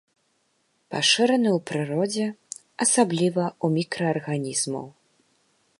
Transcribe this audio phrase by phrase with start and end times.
[0.93, 2.25] Пашыраны ў прыродзе,
[2.85, 4.85] асабліва ў мікраарганізмаў.